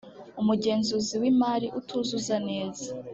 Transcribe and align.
umugenzuzi 0.41 1.15
w 1.21 1.23
imari 1.31 1.67
utuzuza 1.79 2.35
neza 2.49 2.87